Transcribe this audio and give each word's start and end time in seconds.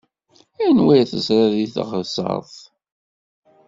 Anwa 0.65 0.93
i 0.95 1.03
teẓṛiḍ 1.11 1.47
deg 1.61 1.69
teɣseṛt? 1.75 2.55